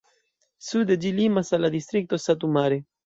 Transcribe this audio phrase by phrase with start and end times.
[0.69, 2.81] Sude ĝi limas al la distrikto Satu Mare.